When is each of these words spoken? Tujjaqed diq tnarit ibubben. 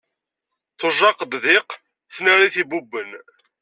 Tujjaqed 0.79 1.31
diq 1.43 1.69
tnarit 2.15 2.55
ibubben. 2.61 3.09